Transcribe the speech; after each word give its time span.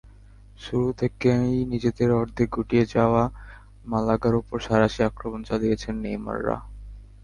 শুরু 0.59 0.87
থেকেই 0.99 1.55
নিজেদের 1.71 2.09
অর্ধে 2.19 2.43
গুটিয়ে 2.53 2.85
যাওয়া 2.95 3.23
মালাগার 3.85 4.33
ওপর 4.35 4.57
সাঁড়াশি 4.59 5.01
আক্রমণ 5.09 5.41
চালিয়েছেন 5.49 5.95
নেইমাররা। 6.03 6.57